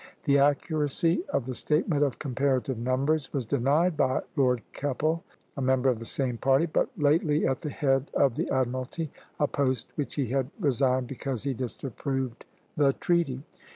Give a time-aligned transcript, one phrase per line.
[0.23, 5.23] The accuracy of the statement of comparative numbers was denied by Lord Keppel,
[5.55, 9.11] a member of the same party, and but lately at the head of the admiralty,
[9.39, 12.45] a post which he had resigned because he disapproved
[12.75, 13.43] the treaty.